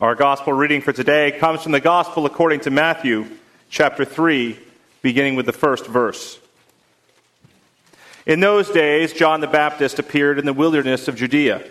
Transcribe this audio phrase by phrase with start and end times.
[0.00, 3.26] Our gospel reading for today comes from the gospel according to Matthew,
[3.68, 4.56] chapter 3,
[5.02, 6.38] beginning with the first verse.
[8.24, 11.68] In those days, John the Baptist appeared in the wilderness of Judea,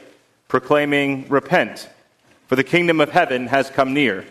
[0.49, 1.87] proclaiming, Repent,
[2.47, 4.25] for the kingdom of heaven has come near.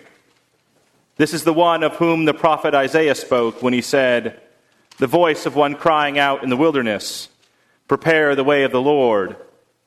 [1.16, 4.38] This is the one of whom the prophet Isaiah spoke when he said,
[4.98, 7.30] The voice of one crying out in the wilderness,
[7.88, 9.36] Prepare the way of the Lord,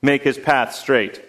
[0.01, 1.28] make his path straight.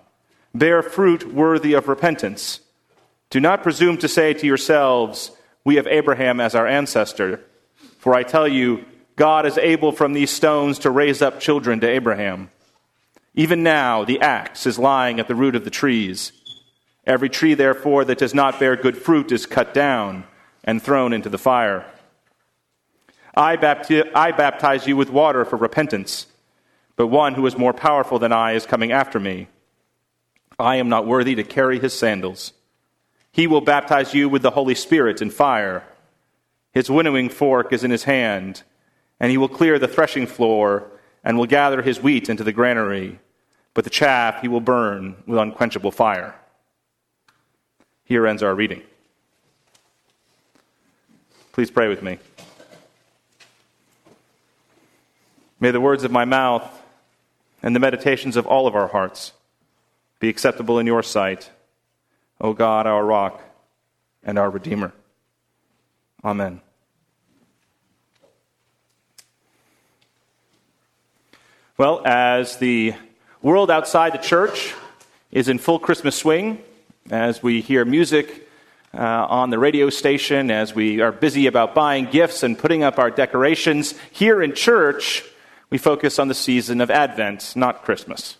[0.53, 2.59] Bear fruit worthy of repentance.
[3.29, 5.31] Do not presume to say to yourselves,
[5.63, 7.41] We have Abraham as our ancestor.
[7.97, 8.85] For I tell you,
[9.15, 12.49] God is able from these stones to raise up children to Abraham.
[13.33, 16.33] Even now, the axe is lying at the root of the trees.
[17.05, 20.25] Every tree, therefore, that does not bear good fruit is cut down
[20.63, 21.85] and thrown into the fire.
[23.33, 26.27] I, bapti- I baptize you with water for repentance,
[26.97, 29.47] but one who is more powerful than I is coming after me
[30.61, 32.53] I am not worthy to carry his sandals.
[33.31, 35.83] He will baptize you with the Holy Spirit and fire.
[36.73, 38.63] His winnowing fork is in his hand,
[39.19, 40.89] and he will clear the threshing floor
[41.23, 43.19] and will gather his wheat into the granary,
[43.73, 46.35] but the chaff he will burn with unquenchable fire.
[48.05, 48.81] Here ends our reading.
[51.51, 52.19] Please pray with me.
[55.59, 56.67] May the words of my mouth
[57.61, 59.33] and the meditations of all of our hearts
[60.21, 61.49] be acceptable in your sight,
[62.39, 63.41] O God, our rock
[64.23, 64.93] and our Redeemer.
[66.23, 66.61] Amen.
[71.75, 72.93] Well, as the
[73.41, 74.75] world outside the church
[75.31, 76.61] is in full Christmas swing,
[77.09, 78.47] as we hear music
[78.93, 82.99] uh, on the radio station, as we are busy about buying gifts and putting up
[82.99, 85.23] our decorations, here in church,
[85.71, 88.37] we focus on the season of Advent, not Christmas.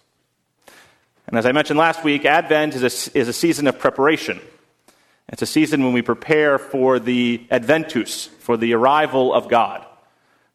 [1.32, 4.42] And as I mentioned last week, Advent is a, is a season of preparation.
[5.30, 9.86] It's a season when we prepare for the Adventus, for the arrival of God.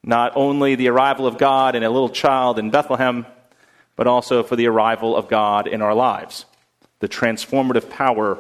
[0.03, 3.25] Not only the arrival of God in a little child in Bethlehem,
[3.97, 6.45] but also for the arrival of God in our lives,
[6.99, 8.39] the transformative power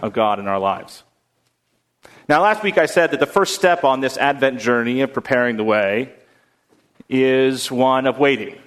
[0.00, 1.02] of God in our lives.
[2.30, 5.58] Now, last week I said that the first step on this Advent journey of preparing
[5.58, 6.14] the way
[7.10, 8.58] is one of waiting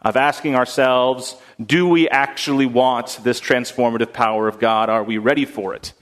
[0.00, 4.88] of asking ourselves, do we actually want this transformative power of God?
[4.88, 5.92] Are we ready for it?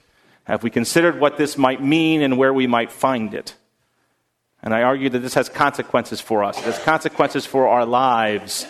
[0.45, 3.55] Have we considered what this might mean and where we might find it?
[4.63, 6.59] And I argue that this has consequences for us.
[6.59, 8.67] It has consequences for our lives.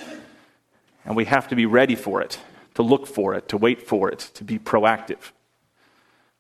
[1.05, 2.39] And we have to be ready for it,
[2.75, 5.33] to look for it, to wait for it, to be proactive.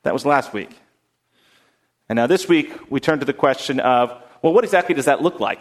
[0.02, 0.70] That was last week.
[2.08, 5.22] And now this week, we turn to the question of well, what exactly does that
[5.22, 5.60] look like?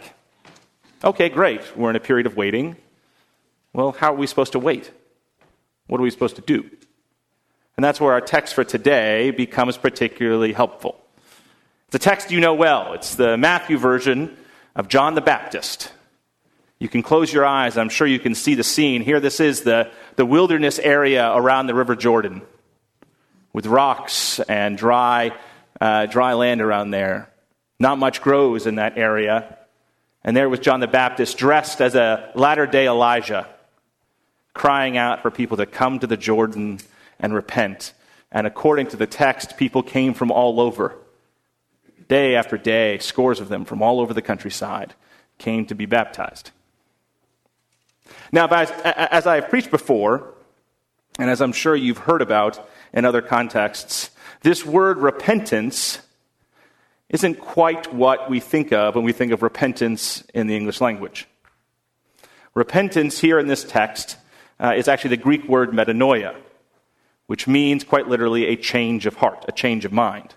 [1.02, 1.76] Okay, great.
[1.76, 2.76] We're in a period of waiting.
[3.76, 4.90] Well, how are we supposed to wait?
[5.86, 6.62] What are we supposed to do?
[7.76, 10.98] And that's where our text for today becomes particularly helpful.
[11.88, 12.94] It's a text you know well.
[12.94, 14.34] It's the Matthew version
[14.74, 15.92] of John the Baptist.
[16.78, 17.76] You can close your eyes.
[17.76, 19.02] I'm sure you can see the scene.
[19.02, 22.40] Here, this is the, the wilderness area around the River Jordan
[23.52, 25.32] with rocks and dry,
[25.82, 27.30] uh, dry land around there.
[27.78, 29.58] Not much grows in that area.
[30.24, 33.46] And there was John the Baptist dressed as a latter day Elijah
[34.56, 36.80] crying out for people to come to the Jordan
[37.20, 37.92] and repent.
[38.32, 40.96] And according to the text, people came from all over.
[42.08, 44.94] Day after day, scores of them from all over the countryside
[45.38, 46.50] came to be baptized.
[48.32, 50.34] Now, as, as I've preached before,
[51.18, 54.10] and as I'm sure you've heard about in other contexts,
[54.42, 55.98] this word repentance
[57.08, 61.26] isn't quite what we think of when we think of repentance in the English language.
[62.54, 64.16] Repentance here in this text
[64.58, 66.34] uh, is actually the Greek word metanoia,
[67.26, 70.34] which means quite literally a change of heart, a change of mind.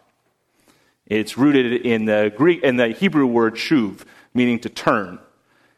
[1.05, 5.19] It's rooted in the Greek in the Hebrew word shuv, meaning to turn.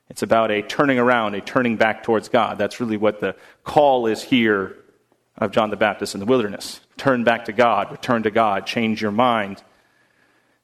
[0.10, 2.58] It's about a turning around, a turning back towards God.
[2.58, 4.76] That's really what the call is here
[5.38, 6.82] of John the Baptist in the wilderness.
[6.98, 9.64] Turn back to God, return to God, change your mind.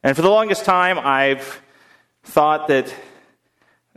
[0.03, 1.61] And for the longest time, I've
[2.23, 2.93] thought that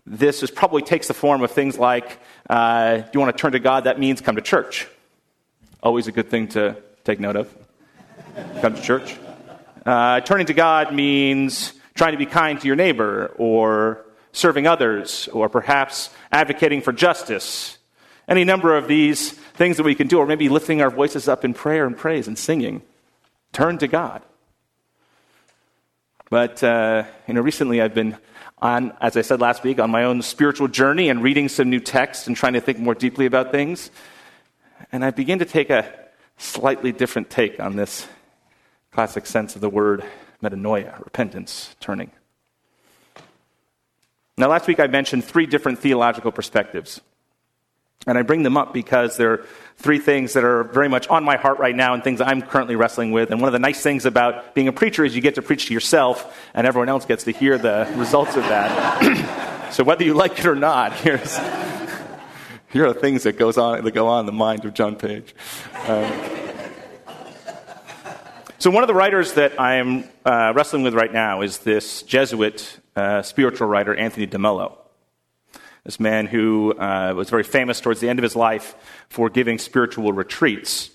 [0.06, 2.18] this is probably takes the form of things like
[2.50, 4.88] uh, you want to turn to God, that means come to church.
[5.84, 7.56] Always a good thing to take note of.
[8.60, 9.16] Come to church.
[9.86, 15.28] Uh, turning to God means trying to be kind to your neighbor, or serving others,
[15.28, 17.78] or perhaps advocating for justice.
[18.26, 21.44] Any number of these things that we can do, or maybe lifting our voices up
[21.44, 22.82] in prayer and praise and singing.
[23.52, 24.22] Turn to God.
[26.30, 28.16] But, uh, you know, recently I've been
[28.58, 31.80] on, as I said last week, on my own spiritual journey and reading some new
[31.80, 33.90] texts and trying to think more deeply about things.
[34.92, 35.92] And I begin to take a
[36.38, 38.06] slightly different take on this
[38.92, 40.04] classic sense of the word
[40.40, 42.12] metanoia, repentance, turning.
[44.36, 47.00] Now, last week I mentioned three different theological perspectives.
[48.06, 51.22] And I bring them up because there are three things that are very much on
[51.22, 53.30] my heart right now and things I'm currently wrestling with.
[53.30, 55.66] And one of the nice things about being a preacher is you get to preach
[55.66, 59.68] to yourself, and everyone else gets to hear the results of that.
[59.72, 61.36] so whether you like it or not, here's,
[62.70, 65.34] here are things that, goes on, that go on in the mind of John Page.
[65.86, 66.10] Um,
[68.58, 72.02] so one of the writers that I am uh, wrestling with right now is this
[72.02, 74.79] Jesuit uh, spiritual writer, Anthony DeMello
[75.84, 78.74] this man who uh, was very famous towards the end of his life
[79.08, 80.90] for giving spiritual retreats.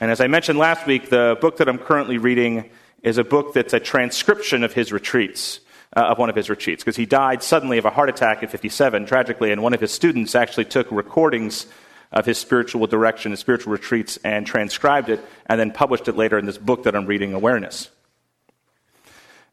[0.00, 2.70] And as I mentioned last week, the book that I'm currently reading
[3.02, 5.60] is a book that's a transcription of his retreats,
[5.96, 8.50] uh, of one of his retreats, because he died suddenly of a heart attack at
[8.50, 11.66] 57, tragically, and one of his students actually took recordings
[12.12, 16.38] of his spiritual direction, his spiritual retreats, and transcribed it, and then published it later
[16.38, 17.90] in this book that I'm reading, Awareness.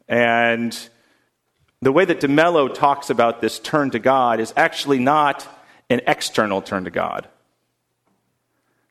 [0.07, 0.77] And
[1.81, 5.47] the way that DeMello talks about this turn to God is actually not
[5.89, 7.27] an external turn to God.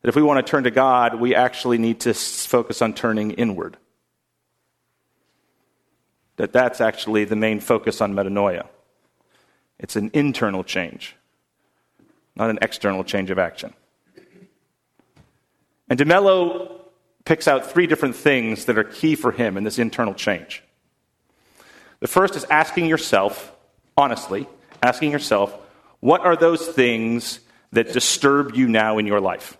[0.02, 3.32] That if we want to turn to God, we actually need to focus on turning
[3.32, 3.76] inward.
[6.36, 8.68] That that's actually the main focus on metanoia.
[9.78, 11.14] It's an internal change,
[12.36, 13.74] not an external change of action.
[15.90, 16.80] And DeMello
[17.24, 20.62] picks out three different things that are key for him in this internal change.
[22.00, 23.52] The first is asking yourself,
[23.96, 24.46] honestly,
[24.82, 25.56] asking yourself,
[26.00, 27.40] what are those things
[27.72, 29.56] that disturb you now in your life?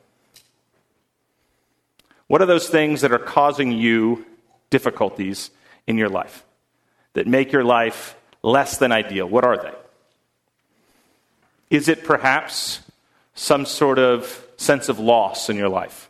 [2.28, 4.24] What are those things that are causing you
[4.70, 5.50] difficulties
[5.86, 6.44] in your life,
[7.14, 9.26] that make your life less than ideal?
[9.26, 9.72] What are they?
[11.70, 12.80] Is it perhaps
[13.34, 16.08] some sort of sense of loss in your life?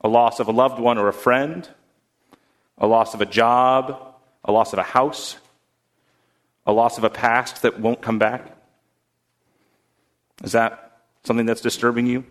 [0.00, 1.68] A loss of a loved one or a friend?
[2.78, 4.13] A loss of a job?
[4.44, 5.36] A loss of a house,
[6.66, 8.46] a loss of a past that won't come back?
[10.42, 12.24] Is that something that's disturbing you?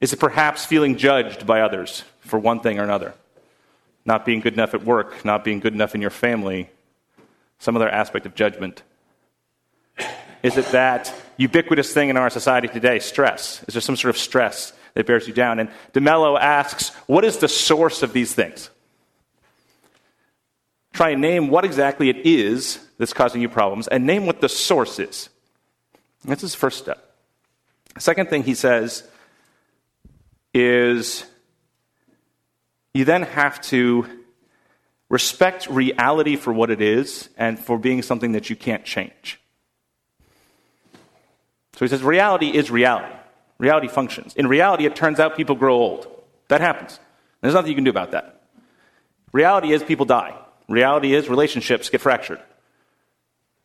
[0.00, 3.14] Is it perhaps feeling judged by others for one thing or another?
[4.04, 6.68] Not being good enough at work, not being good enough in your family,
[7.60, 8.82] some other aspect of judgment?
[10.42, 13.64] Is it that ubiquitous thing in our society today, stress?
[13.68, 15.60] Is there some sort of stress that bears you down?
[15.60, 18.70] And DeMello asks, what is the source of these things?
[20.92, 24.48] Try and name what exactly it is that's causing you problems and name what the
[24.48, 25.28] source is.
[26.24, 27.14] That's his first step.
[27.98, 29.04] Second thing he says
[30.54, 31.24] is
[32.94, 34.06] you then have to
[35.08, 39.40] respect reality for what it is and for being something that you can't change.
[41.74, 43.14] So he says reality is reality.
[43.58, 44.34] Reality functions.
[44.34, 46.06] In reality, it turns out people grow old.
[46.48, 46.98] That happens.
[47.40, 48.42] There's nothing you can do about that.
[49.32, 50.34] Reality is people die.
[50.68, 52.40] Reality is relationships get fractured.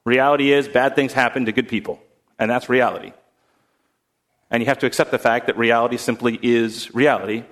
[0.06, 2.00] Reality is bad things happen to good people,
[2.40, 3.14] and that's reality.
[4.50, 7.44] And you have to accept the fact that reality simply is reality,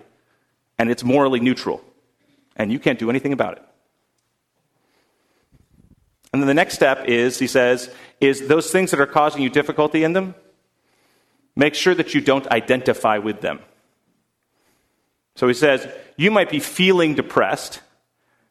[0.78, 1.84] and it's morally neutral,
[2.56, 3.64] and you can't do anything about it.
[6.32, 9.50] And then the next step is, he says, is those things that are causing you
[9.50, 10.36] difficulty in them,
[11.56, 13.60] make sure that you don't identify with them.
[15.36, 15.88] So he says,
[16.18, 17.82] you might be feeling depressed,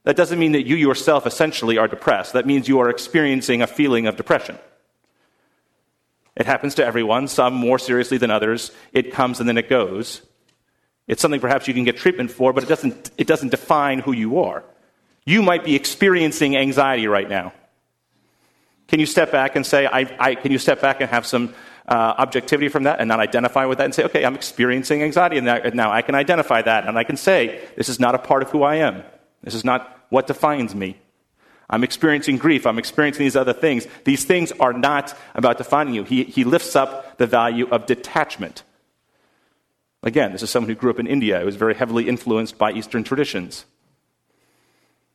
[0.05, 2.35] that doesn't mean that you yourself essentially are depressed.
[2.35, 4.59] That means you are experiencing a feeling of depression.
[6.37, 8.71] It happens to everyone, some more seriously than others.
[8.93, 10.23] It comes and then it goes.
[11.07, 14.13] It's something perhaps you can get treatment for, but it doesn't, it doesn't define who
[14.13, 14.65] you are.
[15.25, 17.53] You might be experiencing anxiety right now.
[18.89, 21.55] Can you step back and say, I, I, can you step back and have some
[21.89, 25.39] uh, objectivity from that and not identify with that and say, okay, I'm experiencing anxiety
[25.39, 28.43] and now I can identify that and I can say, this is not a part
[28.43, 29.03] of who I am.
[29.43, 30.99] This is not what defines me.
[31.69, 32.67] I'm experiencing grief.
[32.67, 33.87] I'm experiencing these other things.
[34.05, 36.05] These things are not about defining you.
[36.05, 38.63] He, he lifts up the value of detachment.
[40.03, 41.39] Again, this is someone who grew up in India.
[41.39, 43.65] He was very heavily influenced by Eastern traditions.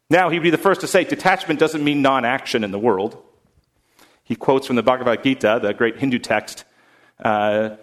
[0.09, 3.23] Now, he'd be the first to say detachment doesn't mean non action in the world.
[4.23, 6.63] He quotes from the Bhagavad Gita, the great Hindu text,
[7.23, 7.77] uh,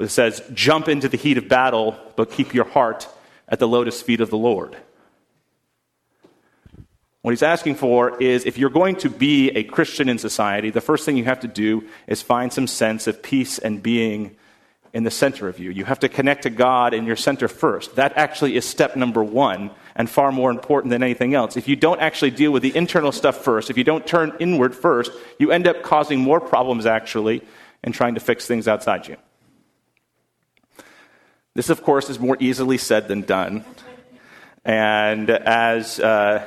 [0.00, 3.08] It says, Jump into the heat of battle, but keep your heart
[3.46, 4.76] at the lotus feet of the Lord.
[7.26, 10.80] What he's asking for is if you're going to be a Christian in society, the
[10.80, 14.36] first thing you have to do is find some sense of peace and being
[14.94, 15.70] in the center of you.
[15.70, 17.96] You have to connect to God in your center first.
[17.96, 21.56] That actually is step number one and far more important than anything else.
[21.56, 24.72] If you don't actually deal with the internal stuff first, if you don't turn inward
[24.72, 27.42] first, you end up causing more problems actually
[27.82, 29.16] and trying to fix things outside you.
[31.54, 33.64] This, of course, is more easily said than done.
[34.64, 36.46] And as uh,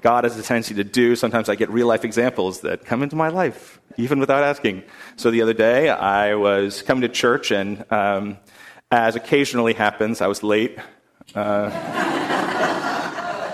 [0.00, 1.14] God has a tendency to do.
[1.16, 4.82] Sometimes I get real life examples that come into my life, even without asking.
[5.16, 8.38] So the other day, I was coming to church, and um,
[8.90, 10.78] as occasionally happens, I was late.
[11.34, 11.70] Uh,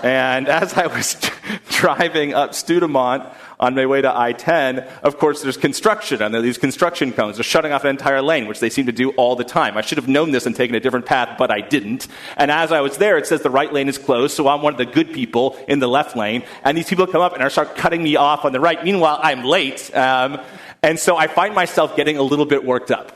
[0.07, 1.15] and as I was
[1.69, 6.39] driving up Studemont, on my way to I 10, of course, there's construction, and there
[6.39, 7.37] are these construction cones.
[7.37, 9.77] They're shutting off an entire lane, which they seem to do all the time.
[9.77, 12.07] I should have known this and taken a different path, but I didn't.
[12.37, 14.73] And as I was there, it says the right lane is closed, so I'm one
[14.73, 16.43] of the good people in the left lane.
[16.63, 18.83] And these people come up and start cutting me off on the right.
[18.83, 19.93] Meanwhile, I'm late.
[19.95, 20.39] Um,
[20.83, 23.11] and so I find myself getting a little bit worked up.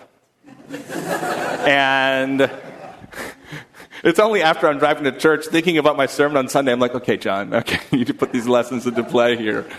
[1.68, 2.50] and
[4.04, 6.96] it's only after I'm driving to church thinking about my sermon on Sunday, I'm like,
[6.96, 9.70] okay, John, okay, you need to put these lessons into play here.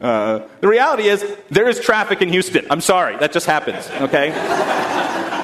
[0.00, 2.66] Uh, the reality is, there is traffic in Houston.
[2.70, 4.30] I'm sorry, that just happens, okay?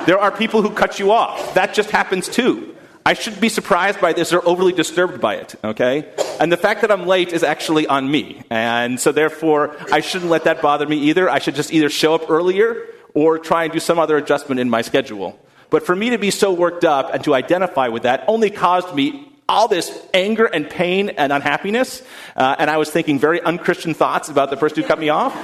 [0.07, 1.54] there are people who cut you off.
[1.54, 2.75] That just happens too.
[3.07, 6.11] I shouldn't be surprised by this or overly disturbed by it, okay?
[6.40, 8.43] And the fact that I'm late is actually on me.
[8.49, 11.28] And so, therefore, I shouldn't let that bother me either.
[11.28, 14.71] I should just either show up earlier or try and do some other adjustment in
[14.71, 15.38] my schedule.
[15.71, 18.94] But for me to be so worked up and to identify with that only caused
[18.94, 22.02] me all this anger and pain and unhappiness,
[22.37, 25.35] uh, and I was thinking very unchristian thoughts about the person who cut me off.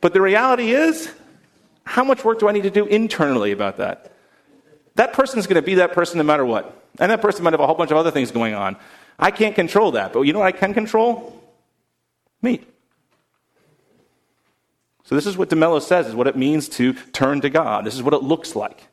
[0.00, 1.12] but the reality is,
[1.84, 4.12] how much work do I need to do internally about that?
[4.94, 6.78] That person is going to be that person no matter what.
[6.98, 8.76] And that person might have a whole bunch of other things going on.
[9.18, 11.38] I can't control that, but you know what I can control?
[12.40, 12.60] Me.
[15.04, 17.84] So this is what DeMello says is what it means to turn to God.
[17.84, 18.88] This is what it looks like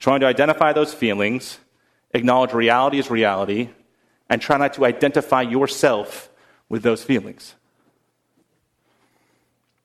[0.00, 1.58] trying to identify those feelings,
[2.12, 3.68] acknowledge reality is reality,
[4.28, 6.30] and try not to identify yourself
[6.68, 7.54] with those feelings.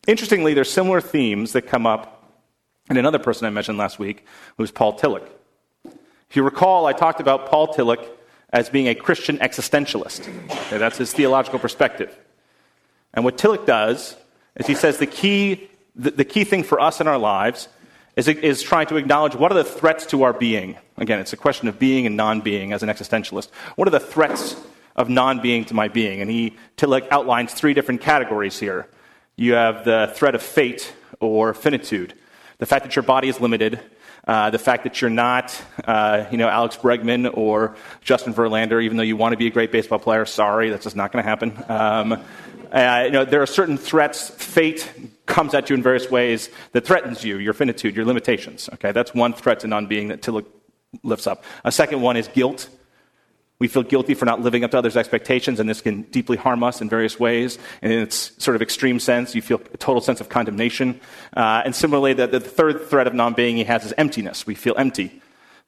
[0.08, 2.32] Interestingly, there's similar themes that come up
[2.89, 4.25] in another person I mentioned last week,
[4.58, 5.27] who's Paul Tillich.
[6.29, 8.08] If you recall, I talked about Paul Tillich
[8.51, 10.27] as being a Christian existentialist.
[10.50, 12.17] Okay, that's his theological perspective.
[13.13, 14.15] And what Tillich does
[14.55, 17.67] is he says the key, the, the key thing for us in our lives
[18.15, 20.77] is, is trying to acknowledge what are the threats to our being.
[20.97, 23.50] Again, it's a question of being and non being as an existentialist.
[23.75, 24.55] What are the threats
[24.95, 26.21] of non being to my being?
[26.21, 26.55] And he
[27.12, 28.88] outlines three different categories here.
[29.35, 32.13] You have the threat of fate or finitude,
[32.57, 33.81] the fact that your body is limited,
[34.25, 38.95] uh, the fact that you're not, uh, you know, Alex Bregman or Justin Verlander, even
[38.97, 40.25] though you want to be a great baseball player.
[40.25, 41.63] Sorry, that's just not going to happen.
[41.67, 42.24] Um,
[42.72, 44.29] uh, you know, there are certain threats.
[44.29, 44.91] Fate
[45.25, 48.69] comes at you in various ways that threatens you, your finitude, your limitations.
[48.74, 50.45] Okay, that's one threat to non-being that Tillich
[51.03, 51.43] lifts up.
[51.63, 52.69] A second one is guilt.
[53.57, 56.62] We feel guilty for not living up to others' expectations, and this can deeply harm
[56.62, 57.57] us in various ways.
[57.81, 61.00] And in its sort of extreme sense, you feel a total sense of condemnation.
[61.36, 64.45] Uh, and similarly, the, the, third threat of non being he has is emptiness.
[64.45, 65.22] We feel empty,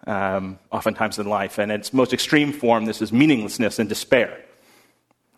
[0.05, 1.59] um, oftentimes in life.
[1.59, 4.37] And in its most extreme form, this is meaninglessness and despair.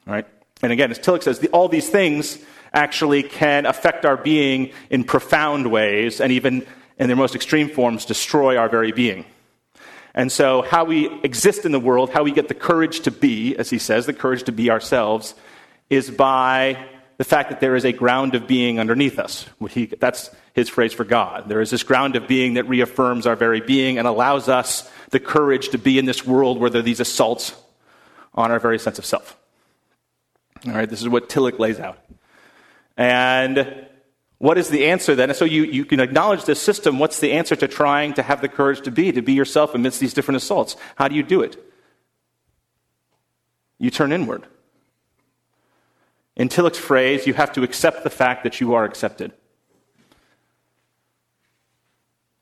[0.08, 0.26] Right?
[0.62, 2.38] And again, as Tillich says, the, all these things
[2.74, 6.66] actually can affect our being in profound ways, and even
[6.98, 9.26] in their most extreme forms, destroy our very being.
[10.14, 13.56] And so, how we exist in the world, how we get the courage to be,
[13.56, 15.34] as he says, the courage to be ourselves,
[15.90, 16.86] is by
[17.18, 19.46] the fact that there is a ground of being underneath us.
[19.70, 21.48] He, that's his phrase for God.
[21.48, 25.20] There is this ground of being that reaffirms our very being and allows us the
[25.20, 27.54] courage to be in this world where there are these assaults
[28.34, 29.39] on our very sense of self.
[30.68, 32.00] All right, this is what Tillich lays out.
[32.98, 33.88] And
[34.40, 35.30] what is the answer then?
[35.30, 37.00] And So you, you can acknowledge this system.
[37.00, 40.00] What's the answer to trying to have the courage to be, to be yourself amidst
[40.00, 40.76] these different assaults?
[40.96, 41.58] How do you do it?
[43.78, 44.46] You turn inward.
[46.36, 49.34] In Tillich's phrase, you have to accept the fact that you are accepted.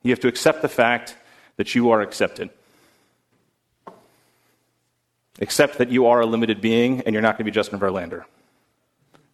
[0.03, 1.15] You have to accept the fact
[1.57, 2.49] that you are accepted.
[5.39, 8.25] Accept that you are a limited being and you're not going to be Justin Verlander.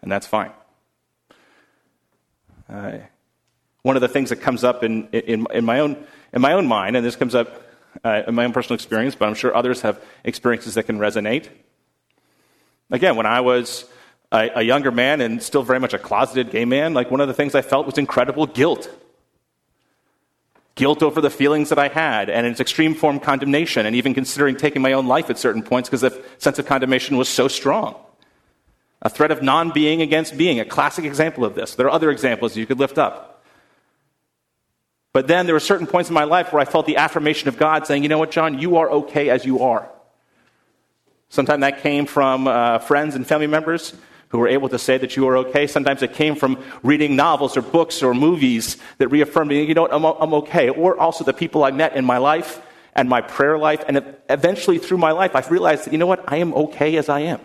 [0.01, 0.51] And that's fine.
[2.69, 2.97] Uh,
[3.83, 6.67] one of the things that comes up in, in, in, my, own, in my own
[6.67, 7.61] mind, and this comes up
[8.03, 11.49] uh, in my own personal experience, but I'm sure others have experiences that can resonate.
[12.89, 13.85] Again, when I was
[14.31, 17.27] a, a younger man and still very much a closeted gay man, like one of
[17.27, 18.89] the things I felt was incredible guilt.
[20.75, 24.55] Guilt over the feelings that I had, and its extreme form condemnation, and even considering
[24.55, 27.95] taking my own life at certain points because the sense of condemnation was so strong.
[29.01, 31.75] A threat of non being against being, a classic example of this.
[31.75, 33.43] There are other examples you could lift up.
[35.11, 37.57] But then there were certain points in my life where I felt the affirmation of
[37.57, 39.87] God saying, you know what, John, you are okay as you are.
[41.29, 43.93] Sometimes that came from uh, friends and family members
[44.33, 45.67] who were able to say that you are okay.
[45.67, 49.83] Sometimes it came from reading novels or books or movies that reaffirmed me, you know
[49.83, 50.69] what, I'm, I'm okay.
[50.69, 52.59] Or also the people I met in my life
[52.95, 53.83] and my prayer life.
[53.87, 57.09] And eventually through my life, I've realized that, you know what, I am okay as
[57.09, 57.41] I am.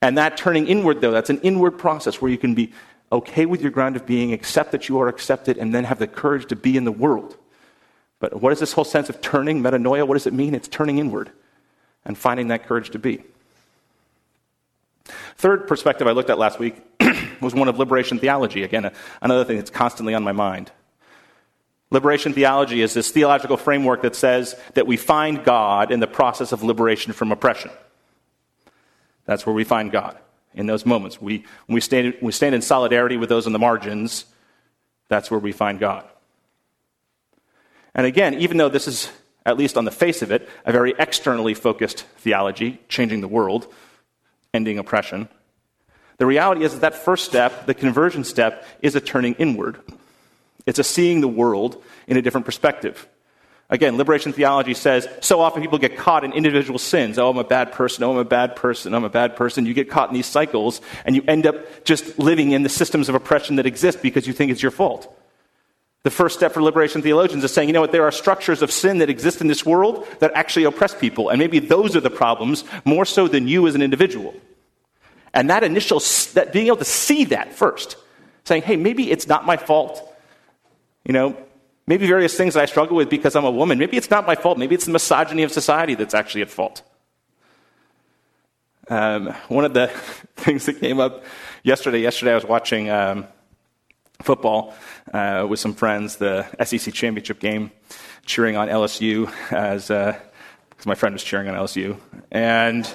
[0.00, 2.72] And that turning inward, though, that's an inward process where you can be
[3.10, 6.06] okay with your ground of being, accept that you are accepted, and then have the
[6.06, 7.36] courage to be in the world.
[8.20, 10.06] But what is this whole sense of turning, metanoia?
[10.06, 10.54] What does it mean?
[10.54, 11.32] It's turning inward
[12.04, 13.24] and finding that courage to be.
[15.36, 16.76] Third perspective I looked at last week
[17.40, 18.62] was one of liberation theology.
[18.62, 20.70] Again, another thing that's constantly on my mind.
[21.90, 26.52] Liberation theology is this theological framework that says that we find God in the process
[26.52, 27.70] of liberation from oppression.
[29.26, 30.18] That's where we find God
[30.54, 31.20] in those moments.
[31.20, 34.24] We, we stand, we stand in solidarity with those on the margins,
[35.08, 36.04] that's where we find God.
[37.94, 39.10] And again, even though this is,
[39.46, 43.72] at least on the face of it, a very externally focused theology, changing the world,
[44.54, 45.28] ending oppression.
[46.16, 49.80] The reality is that that first step, the conversion step, is a turning inward.
[50.64, 53.08] It's a seeing the world in a different perspective.
[53.70, 57.18] Again, liberation theology says so often people get caught in individual sins.
[57.18, 58.04] Oh, I'm a bad person.
[58.04, 58.94] Oh, I'm a bad person.
[58.94, 59.66] I'm a bad person.
[59.66, 63.08] You get caught in these cycles and you end up just living in the systems
[63.08, 65.12] of oppression that exist because you think it's your fault.
[66.04, 68.70] The first step for liberation theologians is saying, you know what, there are structures of
[68.70, 72.10] sin that exist in this world that actually oppress people, and maybe those are the
[72.10, 74.34] problems more so than you as an individual.
[75.32, 76.00] And that initial,
[76.34, 77.96] that being able to see that first,
[78.44, 80.14] saying, hey, maybe it's not my fault.
[81.06, 81.36] You know,
[81.86, 84.34] maybe various things that I struggle with because I'm a woman, maybe it's not my
[84.34, 84.58] fault.
[84.58, 86.82] Maybe it's the misogyny of society that's actually at fault.
[88.88, 89.86] Um, one of the
[90.36, 91.24] things that came up
[91.62, 93.26] yesterday, yesterday I was watching um,
[94.22, 94.74] football
[95.12, 97.70] uh, with some friends, the SEC championship game,
[98.26, 100.18] cheering on LSU as uh,
[100.86, 101.98] my friend was cheering on LSU.
[102.30, 102.86] And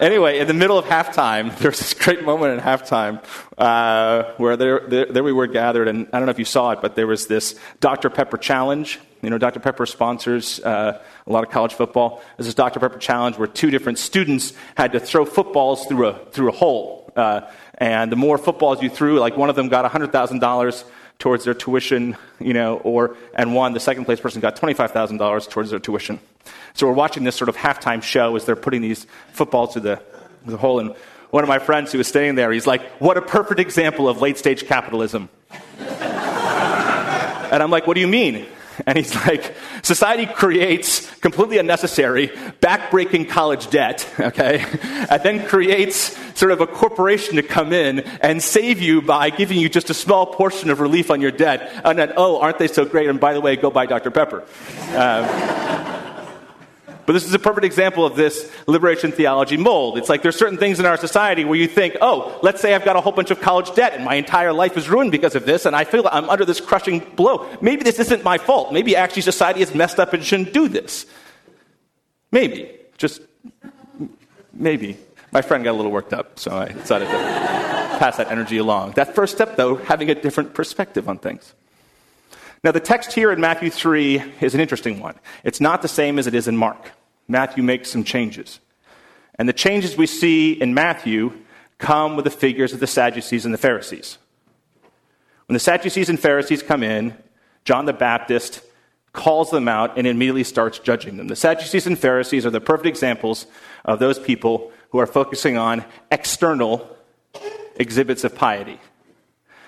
[0.00, 3.22] anyway, in the middle of halftime, there's this great moment in halftime
[3.56, 6.72] uh, where there, there, there, we were gathered, and I don't know if you saw
[6.72, 8.10] it, but there was this Dr.
[8.10, 8.98] Pepper challenge.
[9.22, 9.60] You know, Dr.
[9.60, 12.22] Pepper sponsors uh, a lot of college football.
[12.36, 12.80] There's this Dr.
[12.80, 17.12] Pepper challenge where two different students had to throw footballs through a, through a hole.
[17.14, 17.42] Uh,
[17.82, 20.84] and the more footballs you threw, like one of them got $100,000
[21.18, 25.70] towards their tuition, you know, or, and one, the second place person got $25,000 towards
[25.70, 26.20] their tuition.
[26.74, 30.02] So we're watching this sort of halftime show as they're putting these footballs through the,
[30.46, 30.78] the hole.
[30.78, 30.94] And
[31.30, 34.20] one of my friends who was staying there, he's like, what a perfect example of
[34.20, 35.28] late stage capitalism.
[35.80, 38.46] and I'm like, what do you mean?
[38.86, 44.64] And he's like, society creates completely unnecessary, backbreaking college debt, okay,
[45.10, 49.60] and then creates sort of a corporation to come in and save you by giving
[49.60, 51.70] you just a small portion of relief on your debt.
[51.84, 53.08] And then, oh, aren't they so great?
[53.08, 54.10] And by the way, go buy Dr.
[54.10, 54.40] Pepper.
[54.88, 55.24] Um,
[57.06, 59.98] but this is a perfect example of this liberation theology mold.
[59.98, 62.84] It's like there's certain things in our society where you think, oh, let's say I've
[62.84, 65.46] got a whole bunch of college debt and my entire life is ruined because of
[65.46, 67.48] this, and I feel I'm under this crushing blow.
[67.60, 68.72] Maybe this isn't my fault.
[68.72, 71.06] Maybe actually society is messed up and shouldn't do this.
[72.32, 72.68] Maybe.
[72.98, 73.20] Just
[74.52, 74.98] maybe.
[75.32, 77.14] My friend got a little worked up, so I decided to
[77.98, 78.92] pass that energy along.
[78.92, 81.54] That first step, though, having a different perspective on things.
[82.62, 85.14] Now, the text here in Matthew 3 is an interesting one.
[85.42, 86.92] It's not the same as it is in Mark.
[87.28, 88.60] Matthew makes some changes.
[89.36, 91.32] And the changes we see in Matthew
[91.78, 94.18] come with the figures of the Sadducees and the Pharisees.
[95.46, 97.16] When the Sadducees and Pharisees come in,
[97.64, 98.60] John the Baptist
[99.14, 101.28] calls them out and immediately starts judging them.
[101.28, 103.46] The Sadducees and Pharisees are the perfect examples
[103.84, 106.96] of those people who are focusing on external
[107.76, 108.78] exhibits of piety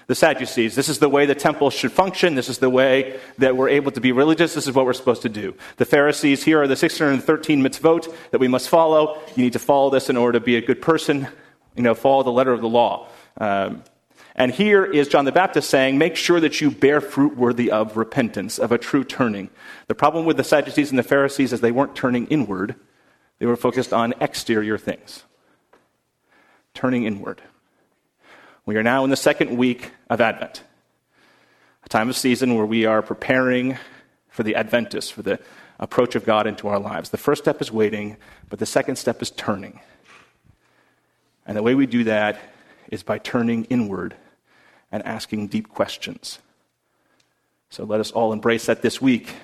[0.06, 0.74] the Sadducees.
[0.74, 2.34] This is the way the temple should function.
[2.34, 4.54] This is the way that we're able to be religious.
[4.54, 5.54] This is what we're supposed to do.
[5.76, 9.20] The Pharisees, here are the 613 mitzvot that we must follow.
[9.34, 11.26] You need to follow this in order to be a good person.
[11.74, 13.08] You know, follow the letter of the law.
[13.38, 13.82] Um,
[14.36, 17.96] and here is John the Baptist saying, make sure that you bear fruit worthy of
[17.96, 19.48] repentance, of a true turning.
[19.86, 22.74] The problem with the Sadducees and the Pharisees is they weren't turning inward,
[23.38, 25.24] they were focused on exterior things.
[26.72, 27.42] Turning inward.
[28.66, 30.62] We are now in the second week of Advent,
[31.84, 33.76] a time of season where we are preparing
[34.28, 35.38] for the Adventus, for the
[35.78, 37.10] approach of God into our lives.
[37.10, 38.16] The first step is waiting,
[38.48, 39.80] but the second step is turning.
[41.46, 42.40] And the way we do that
[42.90, 44.16] is by turning inward
[44.90, 46.38] and asking deep questions.
[47.68, 49.34] So let us all embrace that this week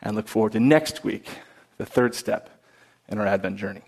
[0.00, 1.28] and look forward to next week,
[1.78, 2.50] the third step
[3.08, 3.82] in our Advent journey.